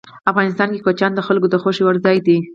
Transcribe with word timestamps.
افغانستان 0.31 0.69
کې 0.73 0.83
کوچیان 0.85 1.11
د 1.15 1.19
خلکو 1.27 1.47
د 1.49 1.55
خوښې 1.61 1.83
وړ 1.85 1.95
ځای 2.05 2.17
دی. 2.25 2.37